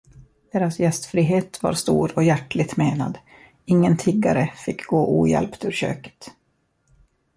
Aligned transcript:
Deras 0.51 0.79
gästfrihet 0.79 1.63
var 1.63 1.73
stor 1.73 2.11
och 2.15 2.23
hjärtligt 2.23 2.77
menad, 2.77 3.17
ingen 3.65 3.97
tiggare 3.97 4.53
fick 4.65 4.85
gå 4.85 5.07
ohjälpt 5.21 5.65
ur 5.65 5.71
köket. 5.71 6.31